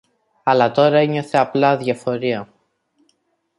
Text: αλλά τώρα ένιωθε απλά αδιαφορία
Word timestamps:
αλλά 0.43 0.71
τώρα 0.71 0.97
ένιωθε 0.97 1.37
απλά 1.37 1.69
αδιαφορία 1.69 2.53